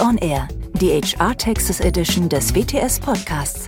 On 0.00 0.16
Air, 0.18 0.48
die 0.80 1.00
HR 1.00 1.36
Texas 1.36 1.78
Edition 1.78 2.28
des 2.28 2.54
WTS 2.54 2.98
Podcasts. 2.98 3.66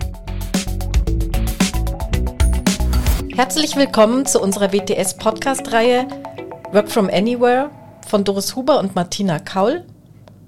Herzlich 3.35 3.75
willkommen 3.75 4.25
zu 4.25 4.41
unserer 4.41 4.73
WTS 4.73 5.17
Podcast-Reihe 5.17 6.07
Work 6.71 6.91
from 6.91 7.09
Anywhere 7.09 7.69
von 8.07 8.23
Doris 8.23 8.55
Huber 8.55 8.79
und 8.79 8.95
Martina 8.95 9.39
Kaul. 9.39 9.85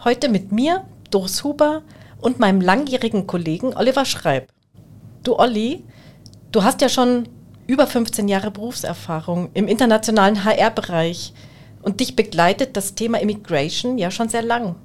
Heute 0.04 0.28
mit 0.28 0.52
mir, 0.52 0.86
Doris 1.12 1.44
Huber, 1.44 1.84
und 2.20 2.40
meinem 2.40 2.60
langjährigen 2.60 3.28
Kollegen 3.28 3.76
Oliver 3.76 4.06
Schreib. 4.06 4.50
Du 5.24 5.38
Olli, 5.38 5.86
du 6.52 6.64
hast 6.64 6.82
ja 6.82 6.90
schon 6.90 7.30
über 7.68 7.88
15 7.88 8.28
Jahre 8.28 8.52
Berufserfahrung 8.52 9.52
im 9.54 9.68
internationalen 9.68 10.44
HR-Bereich 10.44 11.34
und 11.82 12.00
dich 12.00 12.16
begleitet 12.16 12.76
das 12.76 12.96
Thema 12.96 13.22
Immigration 13.22 13.98
ja 13.98 14.12
schon 14.12 14.28
sehr 14.28 14.44
lang. 14.44 14.76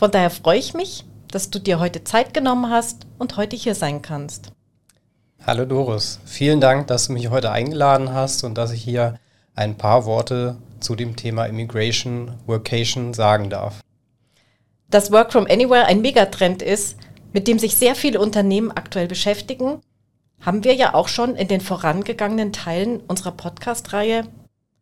Von 0.00 0.10
daher 0.10 0.30
freue 0.30 0.58
ich 0.58 0.72
mich, 0.72 1.04
dass 1.30 1.50
du 1.50 1.58
dir 1.58 1.78
heute 1.78 2.02
Zeit 2.04 2.32
genommen 2.32 2.70
hast 2.70 3.06
und 3.18 3.36
heute 3.36 3.54
hier 3.54 3.74
sein 3.74 4.00
kannst. 4.00 4.50
Hallo 5.46 5.66
Doris, 5.66 6.20
vielen 6.24 6.58
Dank, 6.58 6.86
dass 6.86 7.08
du 7.08 7.12
mich 7.12 7.28
heute 7.28 7.50
eingeladen 7.50 8.14
hast 8.14 8.42
und 8.42 8.56
dass 8.56 8.72
ich 8.72 8.82
hier 8.82 9.18
ein 9.54 9.76
paar 9.76 10.06
Worte 10.06 10.56
zu 10.80 10.96
dem 10.96 11.16
Thema 11.16 11.44
Immigration, 11.44 12.32
Workation 12.46 13.12
sagen 13.12 13.50
darf. 13.50 13.80
Dass 14.88 15.12
Work 15.12 15.32
from 15.32 15.46
Anywhere 15.50 15.84
ein 15.84 16.00
Megatrend 16.00 16.62
ist, 16.62 16.96
mit 17.34 17.46
dem 17.46 17.58
sich 17.58 17.76
sehr 17.76 17.94
viele 17.94 18.20
Unternehmen 18.20 18.70
aktuell 18.70 19.06
beschäftigen, 19.06 19.82
haben 20.40 20.64
wir 20.64 20.72
ja 20.72 20.94
auch 20.94 21.08
schon 21.08 21.36
in 21.36 21.48
den 21.48 21.60
vorangegangenen 21.60 22.54
Teilen 22.54 23.00
unserer 23.00 23.32
Podcast-Reihe 23.32 24.24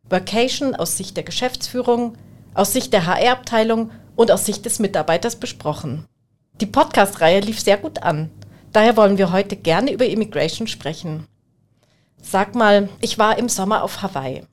Workation 0.09 0.75
aus 0.75 0.95
Sicht 0.95 1.17
der 1.17 1.25
Geschäftsführung, 1.25 2.13
aus 2.53 2.71
Sicht 2.71 2.93
der 2.93 3.05
HR-Abteilung 3.05 3.91
und 4.19 4.31
aus 4.31 4.45
Sicht 4.45 4.65
des 4.65 4.79
Mitarbeiters 4.79 5.37
besprochen. 5.37 6.05
Die 6.59 6.65
Podcast-Reihe 6.65 7.39
lief 7.39 7.61
sehr 7.61 7.77
gut 7.77 8.03
an. 8.03 8.29
Daher 8.73 8.97
wollen 8.97 9.17
wir 9.17 9.31
heute 9.31 9.55
gerne 9.55 9.93
über 9.93 10.05
Immigration 10.05 10.67
sprechen. 10.67 11.25
Sag 12.21 12.53
mal, 12.53 12.89
ich 12.99 13.17
war 13.17 13.37
im 13.37 13.47
Sommer 13.47 13.81
auf 13.81 14.01
Hawaii. 14.01 14.43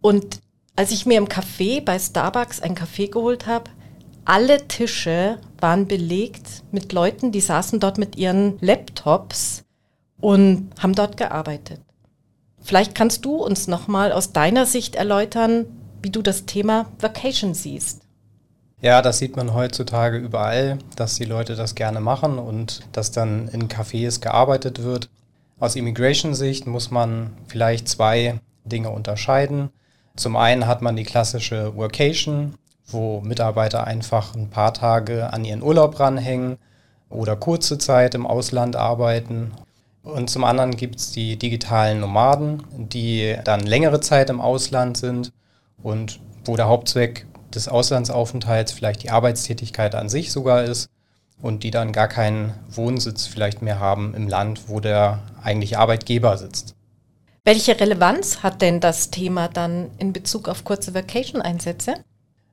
Und 0.00 0.40
als 0.76 0.92
ich 0.92 1.04
mir 1.04 1.18
im 1.18 1.28
Café 1.28 1.84
bei 1.84 1.98
Starbucks 1.98 2.62
einen 2.62 2.74
Kaffee 2.74 3.08
geholt 3.08 3.46
habe, 3.46 3.70
alle 4.24 4.66
Tische 4.66 5.40
waren 5.60 5.86
belegt 5.86 6.62
mit 6.72 6.94
Leuten, 6.94 7.32
die 7.32 7.42
saßen 7.42 7.80
dort 7.80 7.98
mit 7.98 8.16
ihren 8.16 8.56
Laptops 8.62 9.64
und 10.22 10.70
haben 10.78 10.94
dort 10.94 11.18
gearbeitet. 11.18 11.82
Vielleicht 12.62 12.94
kannst 12.94 13.26
du 13.26 13.34
uns 13.44 13.68
nochmal 13.68 14.10
aus 14.10 14.32
deiner 14.32 14.64
Sicht 14.64 14.94
erläutern, 14.94 15.66
wie 16.00 16.10
du 16.10 16.22
das 16.22 16.46
Thema 16.46 16.86
Vacation 16.98 17.52
siehst. 17.52 18.05
Ja, 18.80 19.00
das 19.02 19.18
sieht 19.18 19.36
man 19.36 19.54
heutzutage 19.54 20.18
überall, 20.18 20.78
dass 20.96 21.14
die 21.14 21.24
Leute 21.24 21.56
das 21.56 21.74
gerne 21.74 22.00
machen 22.00 22.38
und 22.38 22.80
dass 22.92 23.10
dann 23.10 23.48
in 23.48 23.68
Cafés 23.68 24.20
gearbeitet 24.20 24.82
wird. 24.82 25.08
Aus 25.58 25.76
Immigration-Sicht 25.76 26.66
muss 26.66 26.90
man 26.90 27.32
vielleicht 27.48 27.88
zwei 27.88 28.40
Dinge 28.64 28.90
unterscheiden. 28.90 29.70
Zum 30.14 30.36
einen 30.36 30.66
hat 30.66 30.82
man 30.82 30.96
die 30.96 31.04
klassische 31.04 31.74
Workation, 31.76 32.54
wo 32.86 33.20
Mitarbeiter 33.22 33.86
einfach 33.86 34.34
ein 34.34 34.50
paar 34.50 34.74
Tage 34.74 35.32
an 35.32 35.44
ihren 35.44 35.62
Urlaub 35.62 35.98
ranhängen 35.98 36.58
oder 37.08 37.36
kurze 37.36 37.78
Zeit 37.78 38.14
im 38.14 38.26
Ausland 38.26 38.76
arbeiten 38.76 39.52
und 40.06 40.30
zum 40.30 40.44
anderen 40.44 40.76
gibt 40.76 41.00
es 41.00 41.10
die 41.10 41.36
digitalen 41.36 41.98
Nomaden, 41.98 42.62
die 42.76 43.36
dann 43.42 43.60
längere 43.60 44.00
Zeit 44.00 44.30
im 44.30 44.40
Ausland 44.40 44.96
sind 44.96 45.32
und 45.82 46.20
wo 46.44 46.54
der 46.54 46.68
Hauptzweck 46.68 47.26
des 47.56 47.68
Auslandsaufenthalts 47.68 48.72
vielleicht 48.72 49.02
die 49.02 49.10
Arbeitstätigkeit 49.10 49.94
an 49.94 50.08
sich 50.08 50.30
sogar 50.30 50.64
ist 50.64 50.88
und 51.40 51.64
die 51.64 51.70
dann 51.70 51.92
gar 51.92 52.08
keinen 52.08 52.54
Wohnsitz 52.70 53.26
vielleicht 53.26 53.62
mehr 53.62 53.80
haben 53.80 54.14
im 54.14 54.28
Land, 54.28 54.68
wo 54.68 54.80
der 54.80 55.22
eigentliche 55.42 55.78
Arbeitgeber 55.78 56.38
sitzt. 56.38 56.74
Welche 57.44 57.78
Relevanz 57.78 58.42
hat 58.42 58.62
denn 58.62 58.80
das 58.80 59.10
Thema 59.10 59.48
dann 59.48 59.90
in 59.98 60.12
Bezug 60.12 60.48
auf 60.48 60.64
kurze 60.64 60.94
Vacation-Einsätze? 60.94 61.94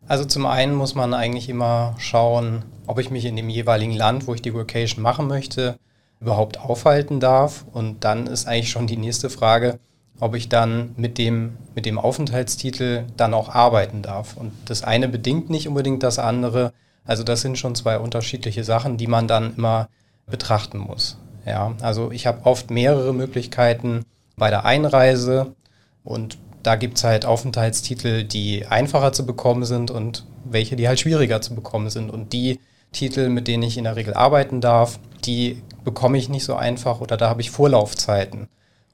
Also 0.07 0.25
zum 0.25 0.45
einen 0.45 0.75
muss 0.75 0.95
man 0.95 1.13
eigentlich 1.13 1.49
immer 1.49 1.95
schauen, 1.97 2.63
ob 2.87 2.99
ich 2.99 3.09
mich 3.09 3.25
in 3.25 3.35
dem 3.35 3.49
jeweiligen 3.49 3.93
Land, 3.93 4.27
wo 4.27 4.33
ich 4.33 4.41
die 4.41 4.53
Vacation 4.53 5.01
machen 5.01 5.27
möchte, 5.27 5.77
überhaupt 6.19 6.59
aufhalten 6.59 7.19
darf. 7.19 7.65
Und 7.71 8.03
dann 8.03 8.27
ist 8.27 8.47
eigentlich 8.47 8.69
schon 8.69 8.85
die 8.85 8.97
nächste 8.97 9.29
Frage, 9.29 9.79
ob 10.19 10.35
ich 10.35 10.49
dann 10.49 10.93
mit 10.95 11.17
dem, 11.17 11.57
mit 11.75 11.85
dem 11.85 11.99
Aufenthaltstitel 11.99 13.05
dann 13.17 13.33
auch 13.33 13.49
arbeiten 13.49 14.01
darf. 14.01 14.37
Und 14.37 14.51
das 14.65 14.83
eine 14.83 15.07
bedingt 15.07 15.49
nicht 15.49 15.67
unbedingt 15.67 16.03
das 16.03 16.19
andere. 16.19 16.73
Also 17.05 17.23
das 17.23 17.41
sind 17.41 17.57
schon 17.57 17.75
zwei 17.75 17.99
unterschiedliche 17.99 18.63
Sachen, 18.63 18.97
die 18.97 19.07
man 19.07 19.27
dann 19.27 19.55
immer 19.55 19.89
betrachten 20.25 20.77
muss. 20.77 21.17
Ja, 21.45 21.73
also 21.81 22.11
ich 22.11 22.25
habe 22.25 22.45
oft 22.45 22.71
mehrere 22.71 23.13
Möglichkeiten 23.13 24.05
bei 24.37 24.49
der 24.49 24.65
Einreise 24.65 25.55
und 26.03 26.37
da 26.63 26.75
gibt 26.75 26.97
es 26.97 27.03
halt 27.03 27.25
Aufenthaltstitel, 27.25 28.23
die 28.23 28.65
einfacher 28.65 29.11
zu 29.11 29.25
bekommen 29.25 29.65
sind 29.65 29.91
und 29.91 30.25
welche, 30.45 30.77
die 30.77 30.87
halt 30.87 30.99
schwieriger 30.99 31.41
zu 31.41 31.55
bekommen 31.55 31.89
sind. 31.89 32.09
Und 32.09 32.31
die 32.31 32.59
Titel, 32.93 33.27
mit 33.27 33.47
denen 33.47 33.63
ich 33.63 33.77
in 33.77 33.83
der 33.83 33.97
Regel 33.97 34.13
arbeiten 34.13 34.61
darf, 34.61 34.99
die 35.25 35.61
bekomme 35.83 36.17
ich 36.17 36.29
nicht 36.29 36.45
so 36.45 36.55
einfach 36.55 37.01
oder 37.01 37.17
da 37.17 37.29
habe 37.29 37.41
ich 37.41 37.51
Vorlaufzeiten. 37.51 38.47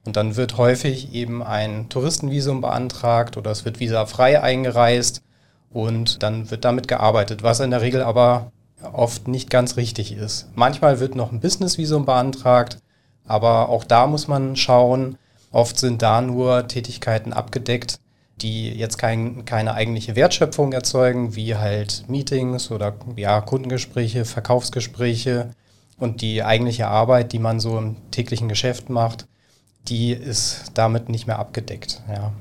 Und 0.05 0.15
dann 0.15 0.35
wird 0.35 0.57
häufig 0.57 1.13
eben 1.13 1.43
ein 1.43 1.89
Touristenvisum 1.89 2.61
beantragt 2.61 3.37
oder 3.37 3.51
es 3.51 3.65
wird 3.65 3.79
visafrei 3.79 4.41
eingereist 4.41 5.21
und 5.71 6.23
dann 6.23 6.49
wird 6.49 6.65
damit 6.65 6.87
gearbeitet, 6.87 7.43
was 7.43 7.59
in 7.59 7.71
der 7.71 7.81
Regel 7.81 8.01
aber 8.01 8.51
oft 8.93 9.27
nicht 9.27 9.49
ganz 9.49 9.77
richtig 9.77 10.13
ist. 10.13 10.47
Manchmal 10.55 10.99
wird 10.99 11.15
noch 11.15 11.31
ein 11.31 11.41
Businessvisum 11.41 12.05
beantragt, 12.05 12.79
aber 13.25 13.69
auch 13.69 13.83
da 13.83 14.07
muss 14.07 14.27
man 14.27 14.55
schauen. 14.55 15.17
Oft 15.51 15.77
sind 15.77 16.01
da 16.01 16.21
nur 16.21 16.67
Tätigkeiten 16.67 17.33
abgedeckt, 17.33 17.99
die 18.41 18.69
jetzt 18.69 18.97
kein, 18.97 19.45
keine 19.45 19.73
eigentliche 19.73 20.15
Wertschöpfung 20.15 20.71
erzeugen, 20.71 21.35
wie 21.35 21.55
halt 21.55 22.05
Meetings 22.07 22.71
oder 22.71 22.95
ja, 23.15 23.41
Kundengespräche, 23.41 24.25
Verkaufsgespräche 24.25 25.51
und 25.97 26.21
die 26.21 26.43
eigentliche 26.43 26.87
Arbeit, 26.87 27.33
die 27.33 27.39
man 27.39 27.59
so 27.59 27.77
im 27.77 27.97
täglichen 28.11 28.47
Geschäft 28.47 28.89
macht, 28.89 29.27
die 29.87 30.11
ist 30.11 30.71
damit 30.73 31.09
nicht 31.09 31.27
mehr 31.27 31.39
abgedeckt. 31.39 32.01
Ja. 32.07 32.33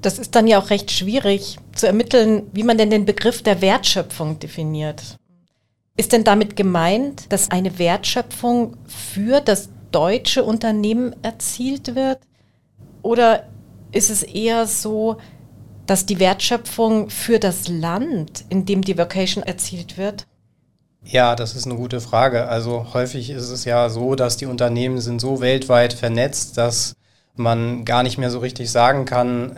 Das 0.00 0.18
ist 0.18 0.34
dann 0.34 0.46
ja 0.46 0.58
auch 0.58 0.70
recht 0.70 0.90
schwierig 0.90 1.58
zu 1.74 1.86
ermitteln, 1.86 2.44
wie 2.52 2.64
man 2.64 2.78
denn 2.78 2.90
den 2.90 3.04
Begriff 3.04 3.42
der 3.42 3.60
Wertschöpfung 3.60 4.38
definiert. 4.38 5.18
Ist 5.96 6.12
denn 6.12 6.24
damit 6.24 6.56
gemeint, 6.56 7.30
dass 7.30 7.50
eine 7.50 7.78
Wertschöpfung 7.78 8.76
für 8.86 9.40
das 9.40 9.68
deutsche 9.90 10.44
Unternehmen 10.44 11.14
erzielt 11.22 11.94
wird? 11.94 12.20
Oder 13.02 13.48
ist 13.92 14.08
es 14.08 14.22
eher 14.22 14.66
so, 14.66 15.18
dass 15.86 16.06
die 16.06 16.20
Wertschöpfung 16.20 17.10
für 17.10 17.38
das 17.38 17.68
Land, 17.68 18.44
in 18.48 18.64
dem 18.64 18.82
die 18.82 18.96
Vocation 18.96 19.42
erzielt 19.42 19.98
wird? 19.98 20.26
Ja, 21.04 21.34
das 21.34 21.54
ist 21.56 21.66
eine 21.66 21.76
gute 21.76 22.00
Frage. 22.00 22.48
Also 22.48 22.92
häufig 22.92 23.30
ist 23.30 23.50
es 23.50 23.64
ja 23.64 23.88
so, 23.88 24.14
dass 24.14 24.36
die 24.36 24.46
Unternehmen 24.46 25.00
sind 25.00 25.20
so 25.20 25.40
weltweit 25.40 25.94
vernetzt, 25.94 26.58
dass 26.58 26.94
man 27.36 27.84
gar 27.84 28.02
nicht 28.02 28.18
mehr 28.18 28.30
so 28.30 28.40
richtig 28.40 28.70
sagen 28.70 29.06
kann, 29.06 29.56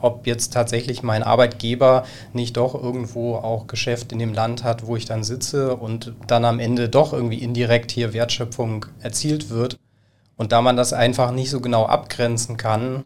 ob 0.00 0.26
jetzt 0.26 0.52
tatsächlich 0.52 1.02
mein 1.02 1.22
Arbeitgeber 1.22 2.04
nicht 2.32 2.56
doch 2.56 2.74
irgendwo 2.74 3.36
auch 3.36 3.66
Geschäft 3.66 4.12
in 4.12 4.18
dem 4.18 4.32
Land 4.32 4.62
hat, 4.62 4.86
wo 4.86 4.96
ich 4.96 5.06
dann 5.06 5.24
sitze 5.24 5.76
und 5.76 6.14
dann 6.28 6.44
am 6.44 6.60
Ende 6.60 6.88
doch 6.88 7.12
irgendwie 7.12 7.42
indirekt 7.42 7.90
hier 7.90 8.12
Wertschöpfung 8.12 8.86
erzielt 9.00 9.50
wird. 9.50 9.78
Und 10.36 10.52
da 10.52 10.62
man 10.62 10.76
das 10.76 10.92
einfach 10.92 11.32
nicht 11.32 11.50
so 11.50 11.60
genau 11.60 11.86
abgrenzen 11.86 12.56
kann, 12.56 13.04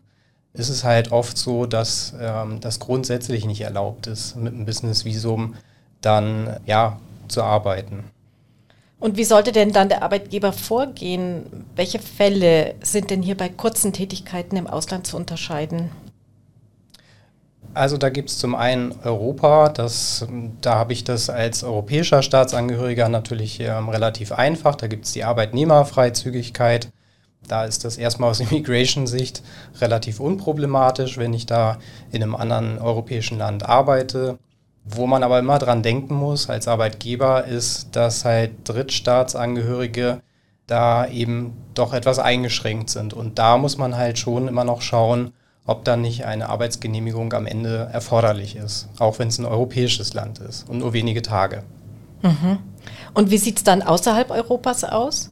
ist 0.52 0.68
es 0.68 0.84
halt 0.84 1.12
oft 1.12 1.38
so, 1.38 1.64
dass 1.64 2.12
ähm, 2.20 2.60
das 2.60 2.80
grundsätzlich 2.80 3.46
nicht 3.46 3.60
erlaubt 3.60 4.08
ist, 4.08 4.36
mit 4.36 4.52
einem 4.52 4.66
Business-Visum 4.66 5.54
dann 6.00 6.56
ja 6.66 6.98
zu 7.30 7.42
arbeiten. 7.42 8.04
Und 9.00 9.16
wie 9.16 9.24
sollte 9.24 9.50
denn 9.50 9.72
dann 9.72 9.88
der 9.88 10.02
Arbeitgeber 10.02 10.52
vorgehen? 10.52 11.66
Welche 11.74 11.98
Fälle 11.98 12.74
sind 12.82 13.10
denn 13.10 13.22
hier 13.22 13.36
bei 13.36 13.48
kurzen 13.48 13.94
Tätigkeiten 13.94 14.56
im 14.56 14.66
Ausland 14.66 15.06
zu 15.06 15.16
unterscheiden? 15.16 15.90
Also 17.72 17.96
da 17.96 18.10
gibt 18.10 18.30
es 18.30 18.38
zum 18.38 18.54
einen 18.54 18.92
Europa, 19.04 19.68
das, 19.68 20.26
da 20.60 20.74
habe 20.74 20.92
ich 20.92 21.04
das 21.04 21.30
als 21.30 21.62
europäischer 21.62 22.22
Staatsangehöriger 22.22 23.08
natürlich 23.08 23.60
ähm, 23.60 23.88
relativ 23.88 24.32
einfach. 24.32 24.74
Da 24.74 24.88
gibt 24.88 25.06
es 25.06 25.12
die 25.12 25.24
Arbeitnehmerfreizügigkeit. 25.24 26.90
Da 27.46 27.64
ist 27.64 27.84
das 27.84 27.96
erstmal 27.96 28.30
aus 28.30 28.40
Immigration-Sicht 28.50 29.42
relativ 29.80 30.20
unproblematisch, 30.20 31.16
wenn 31.16 31.32
ich 31.32 31.46
da 31.46 31.78
in 32.10 32.22
einem 32.22 32.34
anderen 32.34 32.78
europäischen 32.78 33.38
Land 33.38 33.66
arbeite. 33.66 34.38
Wo 34.84 35.06
man 35.06 35.22
aber 35.22 35.38
immer 35.38 35.58
dran 35.58 35.82
denken 35.82 36.14
muss 36.14 36.48
als 36.48 36.66
Arbeitgeber, 36.66 37.44
ist, 37.44 37.94
dass 37.94 38.24
halt 38.24 38.52
Drittstaatsangehörige 38.64 40.20
da 40.66 41.06
eben 41.06 41.52
doch 41.74 41.92
etwas 41.92 42.18
eingeschränkt 42.18 42.90
sind. 42.90 43.12
Und 43.12 43.38
da 43.38 43.58
muss 43.58 43.76
man 43.76 43.96
halt 43.96 44.18
schon 44.18 44.48
immer 44.48 44.64
noch 44.64 44.82
schauen, 44.82 45.32
ob 45.66 45.84
dann 45.84 46.00
nicht 46.00 46.24
eine 46.24 46.48
Arbeitsgenehmigung 46.48 47.32
am 47.32 47.46
Ende 47.46 47.88
erforderlich 47.92 48.56
ist, 48.56 48.88
auch 48.98 49.18
wenn 49.18 49.28
es 49.28 49.38
ein 49.38 49.44
europäisches 49.44 50.14
Land 50.14 50.38
ist 50.38 50.68
und 50.68 50.78
nur 50.78 50.92
wenige 50.92 51.22
Tage. 51.22 51.62
Mhm. 52.22 52.58
Und 53.14 53.30
wie 53.30 53.38
sieht 53.38 53.58
es 53.58 53.64
dann 53.64 53.82
außerhalb 53.82 54.30
Europas 54.30 54.84
aus? 54.84 55.30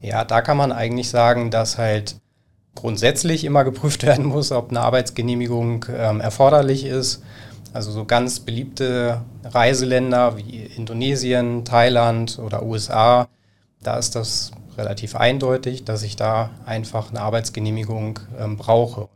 Ja, 0.00 0.24
da 0.24 0.40
kann 0.40 0.56
man 0.56 0.72
eigentlich 0.72 1.10
sagen, 1.10 1.50
dass 1.50 1.78
halt 1.78 2.16
grundsätzlich 2.74 3.44
immer 3.44 3.64
geprüft 3.64 4.02
werden 4.06 4.24
muss, 4.24 4.52
ob 4.52 4.70
eine 4.70 4.80
Arbeitsgenehmigung 4.80 5.86
ähm, 5.94 6.20
erforderlich 6.20 6.84
ist. 6.84 7.22
Also 7.72 7.90
so 7.90 8.04
ganz 8.04 8.40
beliebte 8.40 9.22
Reiseländer 9.44 10.36
wie 10.36 10.64
Indonesien, 10.64 11.64
Thailand 11.64 12.38
oder 12.38 12.62
USA, 12.62 13.28
da 13.82 13.96
ist 13.96 14.14
das 14.14 14.52
relativ 14.76 15.16
eindeutig, 15.16 15.84
dass 15.84 16.02
ich 16.02 16.16
da 16.16 16.50
einfach 16.66 17.10
eine 17.10 17.20
Arbeitsgenehmigung 17.20 18.20
ähm, 18.38 18.56
brauche. 18.56 19.08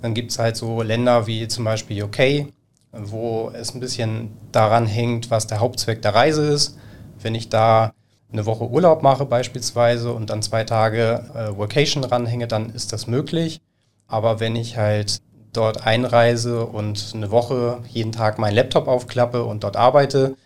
Dann 0.00 0.14
gibt 0.14 0.32
es 0.32 0.38
halt 0.38 0.56
so 0.56 0.82
Länder 0.82 1.26
wie 1.26 1.48
zum 1.48 1.64
Beispiel 1.64 2.02
UK, 2.02 2.48
wo 2.92 3.50
es 3.54 3.74
ein 3.74 3.80
bisschen 3.80 4.30
daran 4.52 4.86
hängt, 4.86 5.30
was 5.30 5.46
der 5.46 5.60
Hauptzweck 5.60 6.02
der 6.02 6.14
Reise 6.14 6.46
ist. 6.46 6.78
Wenn 7.20 7.34
ich 7.34 7.48
da 7.48 7.92
eine 8.32 8.46
Woche 8.46 8.68
Urlaub 8.68 9.02
mache 9.02 9.24
beispielsweise 9.26 10.12
und 10.12 10.30
dann 10.30 10.42
zwei 10.42 10.64
Tage 10.64 11.24
äh, 11.34 11.56
Vacation 11.58 12.04
ranhänge, 12.04 12.48
dann 12.48 12.70
ist 12.70 12.92
das 12.92 13.06
möglich. 13.06 13.60
Aber 14.06 14.40
wenn 14.40 14.56
ich 14.56 14.76
halt 14.76 15.20
dort 15.56 15.86
einreise 15.86 16.66
und 16.66 17.12
eine 17.14 17.30
Woche 17.30 17.80
jeden 17.88 18.12
Tag 18.12 18.38
meinen 18.38 18.54
Laptop 18.54 18.88
aufklappe 18.88 19.44
und 19.44 19.64
dort 19.64 19.76
arbeite, 19.76 20.36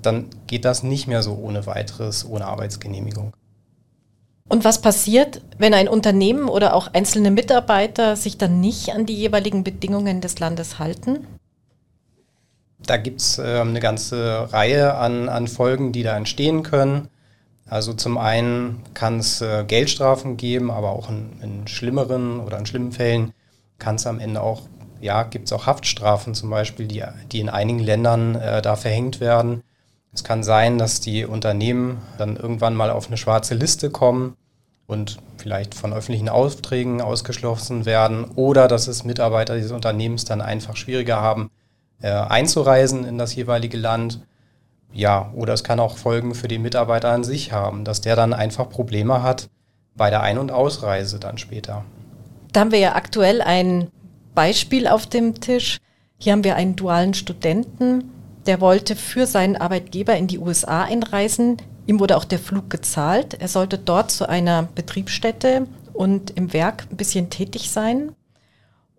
dann 0.00 0.26
geht 0.46 0.64
das 0.64 0.82
nicht 0.82 1.06
mehr 1.06 1.22
so 1.22 1.34
ohne 1.34 1.66
weiteres, 1.66 2.28
ohne 2.28 2.46
Arbeitsgenehmigung. 2.46 3.32
Und 4.48 4.64
was 4.64 4.82
passiert, 4.82 5.40
wenn 5.58 5.72
ein 5.72 5.88
Unternehmen 5.88 6.48
oder 6.48 6.74
auch 6.74 6.88
einzelne 6.92 7.30
Mitarbeiter 7.30 8.14
sich 8.16 8.36
dann 8.36 8.60
nicht 8.60 8.90
an 8.90 9.06
die 9.06 9.14
jeweiligen 9.14 9.64
Bedingungen 9.64 10.20
des 10.20 10.38
Landes 10.38 10.78
halten? 10.78 11.26
Da 12.86 12.98
gibt 12.98 13.20
es 13.22 13.38
äh, 13.38 13.60
eine 13.60 13.80
ganze 13.80 14.52
Reihe 14.52 14.94
an, 14.94 15.30
an 15.30 15.48
Folgen, 15.48 15.92
die 15.92 16.02
da 16.02 16.16
entstehen 16.16 16.62
können. 16.62 17.08
Also 17.66 17.94
zum 17.94 18.18
einen 18.18 18.82
kann 18.92 19.20
es 19.20 19.40
äh, 19.40 19.64
Geldstrafen 19.66 20.36
geben, 20.36 20.70
aber 20.70 20.90
auch 20.90 21.08
in, 21.08 21.40
in, 21.40 21.66
schlimmeren 21.66 22.40
oder 22.40 22.58
in 22.58 22.66
schlimmen 22.66 22.92
Fällen 22.92 23.32
kann 23.78 23.96
es 23.96 24.06
am 24.06 24.20
Ende 24.20 24.40
auch, 24.40 24.62
ja, 25.00 25.22
gibt 25.24 25.46
es 25.46 25.52
auch 25.52 25.66
Haftstrafen 25.66 26.34
zum 26.34 26.50
Beispiel, 26.50 26.86
die, 26.86 27.02
die 27.32 27.40
in 27.40 27.48
einigen 27.48 27.80
Ländern 27.80 28.34
äh, 28.36 28.62
da 28.62 28.76
verhängt 28.76 29.20
werden. 29.20 29.62
Es 30.12 30.22
kann 30.22 30.44
sein, 30.44 30.78
dass 30.78 31.00
die 31.00 31.24
Unternehmen 31.24 32.00
dann 32.18 32.36
irgendwann 32.36 32.74
mal 32.74 32.90
auf 32.90 33.08
eine 33.08 33.16
schwarze 33.16 33.54
Liste 33.54 33.90
kommen 33.90 34.36
und 34.86 35.18
vielleicht 35.38 35.74
von 35.74 35.92
öffentlichen 35.92 36.28
Aufträgen 36.28 37.00
ausgeschlossen 37.00 37.84
werden 37.84 38.24
oder 38.36 38.68
dass 38.68 38.86
es 38.86 39.04
Mitarbeiter 39.04 39.56
dieses 39.56 39.72
Unternehmens 39.72 40.24
dann 40.24 40.40
einfach 40.40 40.76
schwieriger 40.76 41.20
haben, 41.20 41.50
äh, 42.00 42.10
einzureisen 42.10 43.04
in 43.04 43.18
das 43.18 43.34
jeweilige 43.34 43.76
Land. 43.76 44.20
Ja, 44.92 45.32
oder 45.34 45.54
es 45.54 45.64
kann 45.64 45.80
auch 45.80 45.96
Folgen 45.96 46.34
für 46.34 46.46
den 46.46 46.62
Mitarbeiter 46.62 47.10
an 47.10 47.24
sich 47.24 47.52
haben, 47.52 47.84
dass 47.84 48.00
der 48.00 48.14
dann 48.14 48.32
einfach 48.32 48.68
Probleme 48.68 49.22
hat 49.22 49.48
bei 49.96 50.10
der 50.10 50.22
Ein- 50.22 50.38
und 50.38 50.52
Ausreise 50.52 51.18
dann 51.18 51.38
später. 51.38 51.84
Da 52.54 52.60
haben 52.60 52.70
wir 52.70 52.78
ja 52.78 52.94
aktuell 52.94 53.42
ein 53.42 53.88
Beispiel 54.32 54.86
auf 54.86 55.06
dem 55.06 55.40
Tisch. 55.40 55.78
Hier 56.18 56.32
haben 56.32 56.44
wir 56.44 56.54
einen 56.54 56.76
dualen 56.76 57.12
Studenten, 57.12 58.12
der 58.46 58.60
wollte 58.60 58.94
für 58.94 59.26
seinen 59.26 59.56
Arbeitgeber 59.56 60.16
in 60.16 60.28
die 60.28 60.38
USA 60.38 60.84
einreisen. 60.84 61.56
Ihm 61.88 61.98
wurde 61.98 62.16
auch 62.16 62.24
der 62.24 62.38
Flug 62.38 62.70
gezahlt. 62.70 63.34
Er 63.40 63.48
sollte 63.48 63.76
dort 63.76 64.12
zu 64.12 64.28
einer 64.28 64.68
Betriebsstätte 64.72 65.66
und 65.92 66.30
im 66.30 66.52
Werk 66.52 66.86
ein 66.92 66.96
bisschen 66.96 67.28
tätig 67.28 67.72
sein. 67.72 68.12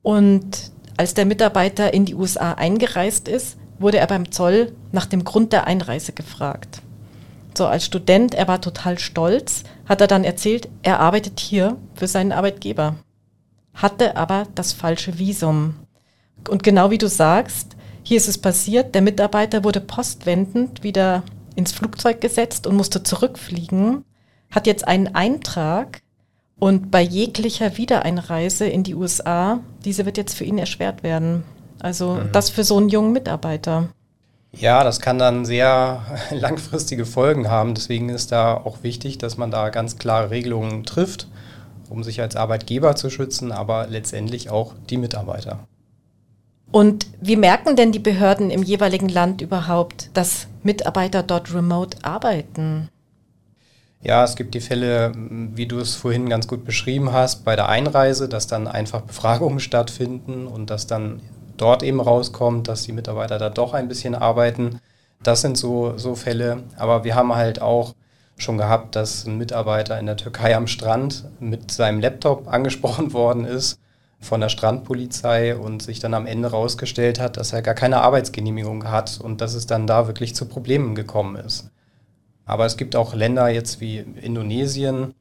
Und 0.04 0.74
als 0.98 1.14
der 1.14 1.26
Mitarbeiter 1.26 1.94
in 1.94 2.04
die 2.04 2.16
USA 2.16 2.56
eingereist 2.56 3.30
ist, 3.30 3.58
wurde 3.80 4.00
er 4.00 4.08
beim 4.08 4.34
Zoll 4.34 4.74
nach 4.92 5.06
dem 5.06 5.24
Grund 5.24 5.54
der 5.54 5.66
Einreise 5.66 6.12
gefragt. 6.12 6.82
So 7.58 7.68
als 7.68 7.86
Student, 7.86 8.36
er 8.36 8.50
war 8.50 8.60
total 8.60 9.00
stolz, 9.00 9.64
hat 9.86 10.02
er 10.02 10.08
dann 10.08 10.26
erzählt, 10.26 10.68
er 10.84 11.00
arbeitet 11.00 11.40
hier 11.40 11.78
für 11.94 12.08
seinen 12.08 12.34
Arbeitgeber, 12.34 12.96
hatte 13.76 14.16
aber 14.18 14.48
das 14.56 14.74
falsche 14.74 15.20
Visum. 15.20 15.76
Und 16.50 16.64
genau 16.64 16.90
wie 16.92 16.98
du 16.98 17.08
sagst, 17.08 17.76
hier 18.04 18.18
ist 18.18 18.28
es 18.28 18.38
passiert, 18.38 18.96
der 18.96 19.02
Mitarbeiter 19.02 19.64
wurde 19.64 19.82
postwendend 19.82 20.84
wieder 20.84 21.24
ins 21.56 21.72
Flugzeug 21.72 22.22
gesetzt 22.22 22.68
und 22.68 22.76
musste 22.76 23.04
zurückfliegen, 23.04 24.04
hat 24.52 24.68
jetzt 24.68 24.88
einen 24.88 25.16
Eintrag 25.16 26.02
und 26.58 26.90
bei 26.92 27.02
jeglicher 27.02 27.78
Wiedereinreise 27.78 28.66
in 28.66 28.84
die 28.84 28.96
USA, 28.96 29.60
diese 29.84 30.06
wird 30.06 30.18
jetzt 30.18 30.36
für 30.36 30.46
ihn 30.46 30.58
erschwert 30.58 31.04
werden. 31.04 31.44
Also 31.80 32.14
mhm. 32.14 32.32
das 32.32 32.50
für 32.50 32.64
so 32.64 32.78
einen 32.78 32.90
jungen 32.90 33.12
Mitarbeiter. 33.12 33.90
Ja, 34.54 34.84
das 34.84 35.02
kann 35.02 35.20
dann 35.20 35.46
sehr 35.46 36.02
langfristige 36.32 37.06
Folgen 37.06 37.50
haben. 37.50 37.76
Deswegen 37.76 38.10
ist 38.10 38.32
da 38.32 38.56
auch 38.56 38.84
wichtig, 38.84 39.18
dass 39.18 39.38
man 39.38 39.52
da 39.52 39.70
ganz 39.70 39.98
klare 39.98 40.30
Regelungen 40.30 40.86
trifft, 40.86 41.28
um 41.90 42.04
sich 42.04 42.22
als 42.22 42.36
Arbeitgeber 42.36 42.96
zu 42.96 43.10
schützen, 43.10 43.52
aber 43.52 43.88
letztendlich 43.88 44.50
auch 44.50 44.74
die 44.90 44.98
Mitarbeiter. 44.98 45.60
Und 46.72 47.08
wie 47.22 47.36
merken 47.36 47.76
denn 47.76 47.92
die 47.92 48.00
Behörden 48.00 48.50
im 48.50 48.64
jeweiligen 48.64 49.10
Land 49.10 49.42
überhaupt, 49.42 50.10
dass 50.14 50.48
Mitarbeiter 50.64 51.24
dort 51.24 51.54
remote 51.54 51.98
arbeiten? 52.04 52.90
Ja, 54.02 54.24
es 54.24 54.36
gibt 54.36 54.54
die 54.54 54.60
Fälle, 54.60 55.14
wie 55.16 55.68
du 55.68 55.80
es 55.80 55.96
vorhin 55.96 56.30
ganz 56.30 56.48
gut 56.48 56.66
beschrieben 56.66 57.12
hast, 57.12 57.44
bei 57.44 57.56
der 57.56 57.70
Einreise, 57.70 58.30
dass 58.30 58.46
dann 58.46 58.68
einfach 58.68 59.02
Befragungen 59.08 59.60
stattfinden 59.60 60.48
und 60.48 60.70
dass 60.70 60.86
dann 60.86 61.22
dort 61.58 61.82
eben 61.82 62.02
rauskommt, 62.02 62.68
dass 62.68 62.84
die 62.84 62.92
Mitarbeiter 62.92 63.38
da 63.38 63.50
doch 63.50 63.74
ein 63.74 63.88
bisschen 63.88 64.14
arbeiten. 64.14 64.80
Das 65.24 65.42
sind 65.42 65.58
so, 65.58 65.98
so 65.98 66.16
Fälle. 66.16 66.64
Aber 66.78 67.04
wir 67.04 67.16
haben 67.16 67.34
halt 67.34 67.62
auch 67.62 67.96
schon 68.38 68.58
gehabt, 68.58 68.96
dass 68.96 69.26
ein 69.26 69.38
Mitarbeiter 69.38 70.00
in 70.00 70.06
der 70.06 70.18
Türkei 70.18 70.56
am 70.56 70.68
Strand 70.68 71.26
mit 71.40 71.72
seinem 71.72 72.00
Laptop 72.00 72.48
angesprochen 72.52 73.14
worden 73.14 73.46
ist 73.46 73.80
von 74.20 74.42
der 74.42 74.50
Strandpolizei 74.50 75.56
und 75.56 75.84
sich 75.84 76.00
dann 76.00 76.14
am 76.14 76.26
Ende 76.26 76.50
rausgestellt 76.50 77.20
hat, 77.20 77.38
dass 77.38 77.54
er 77.54 77.62
gar 77.62 77.76
keine 77.76 78.02
Arbeitsgenehmigung 78.02 78.90
hat 78.90 79.20
und 79.22 79.42
dass 79.42 79.54
es 79.54 79.68
dann 79.68 79.88
da 79.88 80.08
wirklich 80.08 80.36
zu 80.36 80.46
Problemen 80.46 80.96
gekommen 80.96 81.36
ist. 81.36 81.70
Aber 82.46 82.66
es 82.66 82.78
gibt 82.78 82.96
auch 82.96 83.14
Länder 83.14 83.50
jetzt 83.50 83.82
wie 83.82 83.98
Indonesien, 83.98 85.14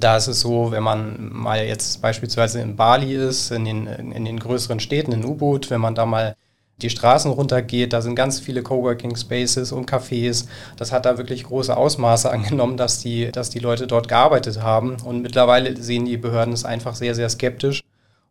da 0.00 0.16
ist 0.16 0.28
es 0.28 0.40
so, 0.40 0.72
wenn 0.72 0.82
man 0.82 1.30
mal 1.32 1.64
jetzt 1.64 2.00
beispielsweise 2.00 2.60
in 2.60 2.76
Bali 2.76 3.14
ist, 3.14 3.50
in 3.50 3.64
den, 3.64 3.86
in 3.86 4.24
den 4.24 4.40
größeren 4.40 4.80
Städten, 4.80 5.12
in 5.12 5.24
U-Boot, 5.24 5.70
wenn 5.70 5.80
man 5.80 5.94
da 5.94 6.06
mal 6.06 6.36
die 6.82 6.90
Straßen 6.90 7.30
runtergeht, 7.30 7.92
da 7.92 8.02
sind 8.02 8.14
ganz 8.14 8.40
viele 8.40 8.62
Coworking 8.62 9.16
Spaces 9.16 9.72
und 9.72 9.90
Cafés. 9.90 10.46
Das 10.76 10.92
hat 10.92 11.06
da 11.06 11.18
wirklich 11.18 11.44
große 11.44 11.76
Ausmaße 11.76 12.30
angenommen, 12.32 12.76
dass 12.76 13.00
die, 13.00 13.30
dass 13.32 13.50
die 13.50 13.58
Leute 13.58 13.86
dort 13.86 14.08
gearbeitet 14.08 14.62
haben. 14.62 14.96
Und 15.04 15.22
mittlerweile 15.22 15.76
sehen 15.80 16.04
die 16.04 16.16
Behörden 16.16 16.54
es 16.54 16.64
einfach 16.64 16.94
sehr, 16.94 17.14
sehr 17.14 17.28
skeptisch 17.28 17.82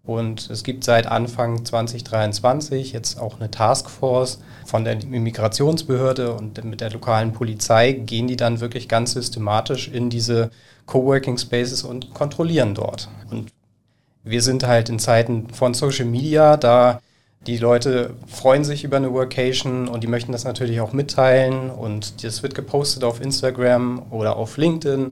und 0.10 0.50
es 0.50 0.64
gibt 0.64 0.86
seit 0.86 1.06
Anfang 1.06 1.66
2023 1.66 2.94
jetzt 2.94 3.20
auch 3.20 3.40
eine 3.40 3.52
Taskforce 3.52 4.40
von 4.66 4.84
der 4.84 4.94
Immigrationsbehörde 4.94 6.34
und 6.34 6.64
mit 6.64 6.82
der 6.82 6.90
lokalen 6.90 7.34
Polizei 7.34 7.92
gehen 7.92 8.28
die 8.28 8.36
dann 8.36 8.60
wirklich 8.60 8.88
ganz 8.88 9.12
systematisch 9.12 9.88
in 9.88 10.10
diese 10.10 10.50
Coworking 10.88 11.38
Spaces 11.38 11.84
und 11.84 12.14
kontrollieren 12.16 12.74
dort. 12.74 13.10
Und 13.30 13.52
wir 14.24 14.42
sind 14.42 14.66
halt 14.66 14.90
in 14.90 14.98
Zeiten 14.98 15.50
von 15.54 15.76
Social 15.76 16.06
Media, 16.06 16.58
da 16.58 17.02
die 17.50 17.58
Leute 17.58 18.16
freuen 18.28 18.64
sich 18.64 18.84
über 18.84 18.98
eine 18.98 19.14
Workation 19.14 19.88
und 19.88 20.04
die 20.04 20.08
möchten 20.08 20.32
das 20.32 20.44
natürlich 20.44 20.82
auch 20.82 20.94
mitteilen 20.94 21.70
und 21.70 22.24
das 22.24 22.44
wird 22.44 22.56
gepostet 22.56 23.04
auf 23.04 23.22
Instagram 23.22 24.04
oder 24.12 24.36
auf 24.36 24.58
LinkedIn 24.58 25.12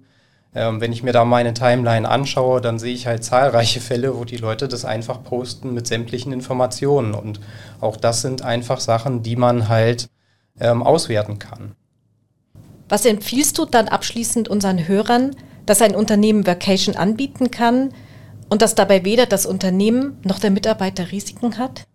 ähm, 0.58 0.82
wenn 0.82 0.92
ich 0.92 1.04
mir 1.04 1.14
da 1.14 1.24
meine 1.24 1.54
Timeline 1.54 2.10
anschaue, 2.10 2.62
dann 2.62 2.80
sehe 2.80 2.94
ich 2.94 3.06
halt 3.06 3.24
zahlreiche 3.24 3.80
Fälle, 3.80 4.18
wo 4.18 4.26
die 4.26 4.38
Leute 4.38 4.68
das 4.68 4.86
einfach 4.86 5.24
posten 5.24 5.74
mit 5.74 5.86
sämtlichen 5.86 6.32
Informationen. 6.32 7.14
Und 7.14 7.40
auch 7.80 7.96
das 7.96 8.22
sind 8.22 8.42
einfach 8.42 8.80
Sachen, 8.80 9.22
die 9.22 9.36
man 9.36 9.70
halt 9.70 10.10
ähm, 10.60 10.82
auswerten 10.82 11.38
kann. 11.38 11.76
Was 12.90 13.06
empfiehlst 13.06 13.58
du 13.60 13.66
dann 13.66 13.88
abschließend 13.88 14.48
unseren 14.48 14.88
Hörern, 14.88 15.36
dass 15.68 15.82
ein 15.84 15.96
Unternehmen 15.96 16.48
Vacation 16.48 16.96
anbieten 16.96 17.52
kann 17.52 17.94
und 18.50 18.64
dass 18.64 18.74
dabei 18.74 19.06
weder 19.06 19.28
das 19.28 19.46
Unternehmen 19.46 20.18
noch 20.24 20.40
der 20.40 20.50
Mitarbeiter 20.52 21.12
Risiken 21.12 21.60
hat? 21.60 21.86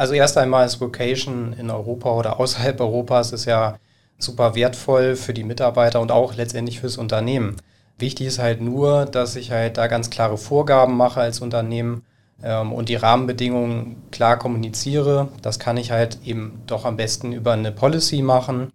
Also 0.00 0.14
erst 0.14 0.38
einmal 0.38 0.64
ist 0.64 0.80
Vacation 0.80 1.52
in 1.52 1.70
Europa 1.70 2.10
oder 2.10 2.40
außerhalb 2.40 2.80
Europas 2.80 3.32
ist 3.32 3.44
ja 3.44 3.76
super 4.16 4.54
wertvoll 4.54 5.14
für 5.14 5.34
die 5.34 5.44
Mitarbeiter 5.44 6.00
und 6.00 6.10
auch 6.10 6.34
letztendlich 6.34 6.80
fürs 6.80 6.96
Unternehmen. 6.96 7.56
Wichtig 7.98 8.28
ist 8.28 8.38
halt 8.38 8.62
nur, 8.62 9.04
dass 9.04 9.36
ich 9.36 9.50
halt 9.50 9.76
da 9.76 9.88
ganz 9.88 10.08
klare 10.08 10.38
Vorgaben 10.38 10.96
mache 10.96 11.20
als 11.20 11.40
Unternehmen 11.40 12.02
ähm, 12.42 12.72
und 12.72 12.88
die 12.88 12.94
Rahmenbedingungen 12.94 14.02
klar 14.10 14.38
kommuniziere. 14.38 15.28
Das 15.42 15.58
kann 15.58 15.76
ich 15.76 15.90
halt 15.90 16.20
eben 16.24 16.62
doch 16.66 16.86
am 16.86 16.96
besten 16.96 17.34
über 17.34 17.52
eine 17.52 17.70
Policy 17.70 18.22
machen. 18.22 18.72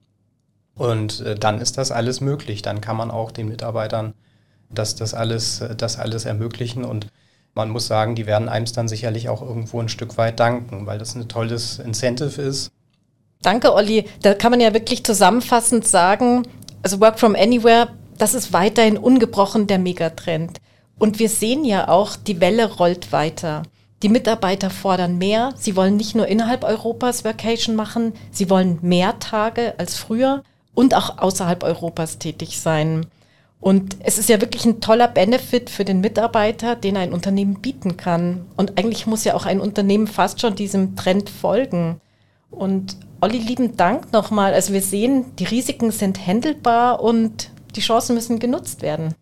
Und 0.75 1.22
äh, 1.22 1.34
dann 1.34 1.60
ist 1.60 1.79
das 1.79 1.89
alles 1.89 2.22
möglich. 2.22 2.62
Dann 2.62 2.82
kann 2.82 2.98
man 2.98 3.10
auch 3.10 3.32
den 3.32 3.48
Mitarbeitern 3.48 4.13
das, 4.70 4.96
das, 4.96 5.15
alles, 5.15 5.60
äh, 5.60 5.75
das 5.75 5.98
alles 5.98 6.25
ermöglichen. 6.25 6.86
Und 6.86 7.08
man 7.55 7.69
muss 7.69 7.88
sagen, 7.88 8.15
die 8.15 8.27
werden 8.27 8.50
einem 8.50 8.65
dann 8.75 8.88
sicherlich 8.88 9.29
auch 9.29 9.41
irgendwo 9.41 9.79
ein 9.79 9.89
Stück 9.89 10.17
weit 10.17 10.39
danken, 10.39 10.85
weil 10.85 11.00
das 11.00 11.15
ein 11.15 11.27
tolles 11.27 11.79
Incentive 11.79 12.41
ist. 12.41 12.69
Danke, 13.41 13.74
Olli. 13.74 14.05
Da 14.21 14.33
kann 14.33 14.51
man 14.51 14.59
ja 14.59 14.74
wirklich 14.74 15.03
zusammenfassend 15.03 15.88
sagen, 15.88 16.47
also 16.83 17.00
Work 17.00 17.19
from 17.19 17.35
Anywhere, 17.35 17.89
das 18.17 18.33
ist 18.33 18.53
weiterhin 18.53 18.97
ungebrochen 18.97 19.67
der 19.67 19.79
Megatrend. 19.79 20.59
Und 21.00 21.19
wir 21.19 21.29
sehen 21.29 21.65
ja 21.65 21.88
auch, 21.88 22.15
die 22.15 22.41
Welle 22.41 22.74
rollt 22.75 23.12
weiter. 23.12 23.63
Die 24.03 24.09
Mitarbeiter 24.09 24.69
fordern 24.69 25.17
mehr. 25.17 25.53
Sie 25.57 25.75
wollen 25.75 25.97
nicht 25.97 26.15
nur 26.15 26.27
innerhalb 26.27 26.63
Europas 26.63 27.24
Vacation 27.24 27.75
machen, 27.75 28.13
sie 28.31 28.50
wollen 28.50 28.79
mehr 28.81 29.19
Tage 29.19 29.74
als 29.77 29.97
früher 29.97 30.43
und 30.74 30.93
auch 30.93 31.17
außerhalb 31.19 31.63
Europas 31.63 32.19
tätig 32.19 32.59
sein. 32.59 33.07
Und 33.65 33.98
es 34.01 34.19
ist 34.19 34.29
ja 34.29 34.39
wirklich 34.41 34.63
ein 34.65 34.79
toller 34.79 35.07
Benefit 35.07 35.72
für 35.72 35.84
den 35.84 36.00
Mitarbeiter, 36.00 36.75
den 36.75 36.98
ein 36.98 37.12
Unternehmen 37.12 37.62
bieten 37.62 37.98
kann. 37.98 38.45
Und 38.55 38.77
eigentlich 38.77 39.07
muss 39.07 39.24
ja 39.24 39.34
auch 39.34 39.48
ein 39.48 39.60
Unternehmen 39.60 40.05
fast 40.05 40.39
schon 40.39 40.53
diesem 40.53 40.95
Trend 40.95 41.31
folgen. 41.31 42.00
Und 42.51 42.95
Olli, 43.22 43.39
lieben 43.39 43.75
Dank 43.75 44.13
nochmal. 44.13 44.53
Also 44.53 44.72
wir 44.72 44.84
sehen, 44.84 45.36
die 45.38 45.45
Risiken 45.45 45.89
sind 45.89 46.27
handelbar 46.27 47.01
und 47.01 47.50
die 47.75 47.81
Chancen 47.81 48.13
müssen 48.13 48.38
genutzt 48.38 48.84
werden. 48.84 49.15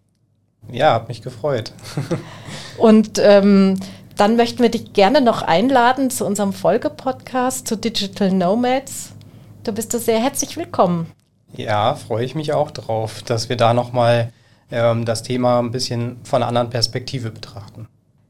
Ja, 0.69 0.95
hat 0.95 1.07
mich 1.07 1.21
gefreut. 1.21 1.71
und 2.77 3.19
ähm, 3.23 3.79
dann 4.17 4.35
möchten 4.35 4.61
wir 4.61 4.71
dich 4.71 4.91
gerne 4.91 5.21
noch 5.21 5.41
einladen 5.41 6.09
zu 6.09 6.25
unserem 6.25 6.51
Folgepodcast 6.51 7.65
zu 7.65 7.77
Digital 7.77 8.33
Nomads. 8.33 9.13
Du 9.63 9.71
bist 9.71 9.93
da 9.93 9.99
sehr 9.99 10.19
herzlich 10.19 10.57
willkommen. 10.57 11.09
Ja, 11.55 11.95
freue 11.95 12.25
ich 12.25 12.35
mich 12.35 12.53
auch 12.53 12.71
drauf, 12.71 13.21
dass 13.23 13.49
wir 13.49 13.57
da 13.57 13.73
nochmal 13.73 14.31
ähm, 14.71 15.05
das 15.05 15.23
Thema 15.23 15.59
ein 15.59 15.71
bisschen 15.71 16.17
von 16.23 16.41
einer 16.41 16.47
anderen 16.47 16.69
Perspektive 16.69 17.31
betrachten. 17.31 17.87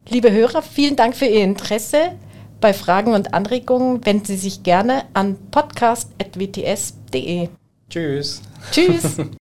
Liebe 0.09 0.31
Hörer, 0.31 0.61
vielen 0.61 0.95
Dank 0.95 1.15
für 1.15 1.25
Ihr 1.25 1.43
Interesse. 1.43 2.13
Bei 2.59 2.73
Fragen 2.73 3.13
und 3.13 3.33
Anregungen 3.33 4.05
wenden 4.05 4.25
Sie 4.25 4.37
sich 4.37 4.63
gerne 4.63 5.05
an 5.13 5.37
podcast.wts.de. 5.51 7.49
Tschüss. 7.89 8.41
Tschüss. 8.71 9.17